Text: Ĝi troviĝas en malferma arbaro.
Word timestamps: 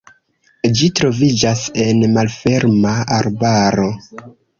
Ĝi 0.77 0.87
troviĝas 0.99 1.61
en 1.83 2.01
malferma 2.15 2.95
arbaro. 3.19 3.87